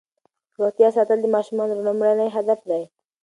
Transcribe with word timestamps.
روغتیا 0.59 0.89
ساتل 0.95 1.17
د 1.21 1.27
ماشومانو 1.35 1.83
لومړنی 1.85 2.27
هدف 2.35 2.59
دی. 2.69 2.83